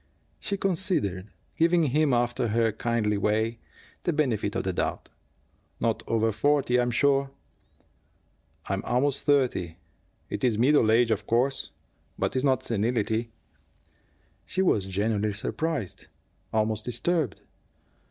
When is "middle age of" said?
10.57-11.27